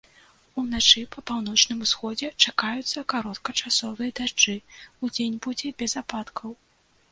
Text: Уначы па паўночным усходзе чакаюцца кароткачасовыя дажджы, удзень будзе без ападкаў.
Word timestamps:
Уначы 0.61 1.01
па 1.15 1.19
паўночным 1.31 1.83
усходзе 1.87 2.27
чакаюцца 2.47 3.05
кароткачасовыя 3.15 4.17
дажджы, 4.23 4.57
удзень 5.05 5.39
будзе 5.47 5.67
без 5.85 5.91
ападкаў. 6.05 6.61